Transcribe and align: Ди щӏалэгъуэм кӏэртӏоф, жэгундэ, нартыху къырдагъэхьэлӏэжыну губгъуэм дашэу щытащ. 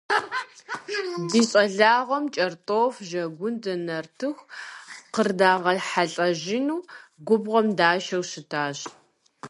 Ди 1.29 1.39
щӏалэгъуэм 1.49 2.25
кӏэртӏоф, 2.33 2.95
жэгундэ, 3.07 3.73
нартыху 3.85 4.49
къырдагъэхьэлӏэжыну 5.13 6.85
губгъуэм 7.27 7.67
дашэу 7.77 8.23
щытащ. 8.29 8.77